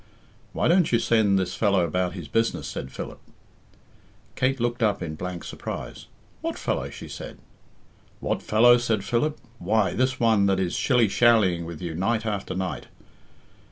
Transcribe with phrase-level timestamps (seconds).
[0.51, 3.19] "Why don't you send this fellow about his business?" said Philip.
[4.33, 6.07] Kate looked up in blank surprise.
[6.41, 7.37] "What fellow?" she said.
[8.19, 12.87] "What fellow?" said Philip, "why, this one that is shillyshallying with you night after night."